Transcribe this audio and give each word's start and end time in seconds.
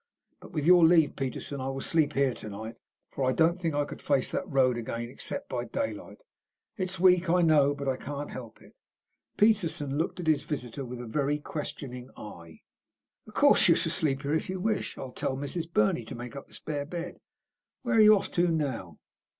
But, 0.39 0.51
with 0.51 0.65
your 0.65 0.83
leave, 0.83 1.15
Peterson, 1.15 1.61
I 1.61 1.67
will 1.67 1.79
sleep 1.79 2.13
here 2.13 2.33
to 2.33 2.49
night, 2.49 2.77
for 3.11 3.23
I 3.23 3.33
don't 3.33 3.59
think 3.59 3.75
I 3.75 3.85
could 3.85 4.01
face 4.01 4.31
that 4.31 4.49
road 4.49 4.75
again 4.75 5.01
except 5.09 5.47
by 5.47 5.65
daylight. 5.65 6.17
It's 6.75 6.99
weak, 6.99 7.29
I 7.29 7.43
know, 7.43 7.75
but 7.75 7.87
I 7.87 7.97
can't 7.97 8.31
help 8.31 8.63
it." 8.63 8.73
Peterson 9.37 9.99
looked 9.99 10.19
at 10.19 10.25
his 10.25 10.41
visitor 10.41 10.83
with 10.85 11.01
a 11.01 11.05
very 11.05 11.37
questioning 11.37 12.09
eye. 12.17 12.61
"Of 13.27 13.35
course 13.35 13.67
you 13.67 13.75
shall 13.75 13.91
sleep 13.91 14.23
here 14.23 14.33
if 14.33 14.49
you 14.49 14.59
wish. 14.59 14.97
I'll 14.97 15.11
tell 15.11 15.37
Mrs. 15.37 15.71
Burney 15.71 16.03
to 16.05 16.15
make 16.15 16.35
up 16.35 16.47
the 16.47 16.55
spare 16.55 16.87
bed. 16.87 17.19
Where 17.83 17.97
are 17.97 18.01
you 18.01 18.15
off 18.15 18.31
to 18.31 18.47
now?" 18.47 18.97